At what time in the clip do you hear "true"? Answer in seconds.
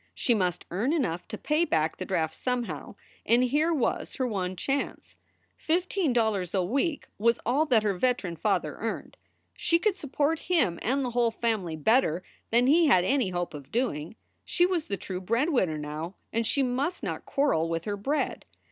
14.97-15.21